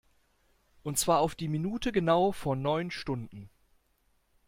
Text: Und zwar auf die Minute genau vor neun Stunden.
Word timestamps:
Und 0.81 0.97
zwar 0.97 1.19
auf 1.19 1.35
die 1.35 1.47
Minute 1.47 1.91
genau 1.91 2.31
vor 2.31 2.55
neun 2.55 2.89
Stunden. 2.89 3.51